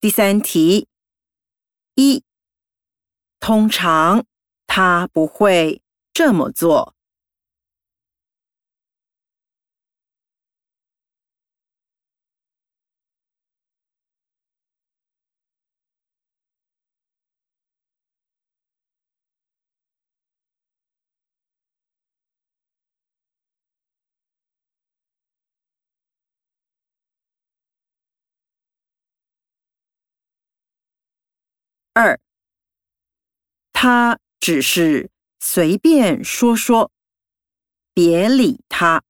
[0.00, 0.88] 第三题，
[1.94, 2.24] 一，
[3.38, 4.24] 通常
[4.66, 5.82] 他不会
[6.14, 6.94] 这么做。
[32.00, 32.18] 二，
[33.74, 36.90] 他只是随便说说，
[37.92, 39.02] 别理他。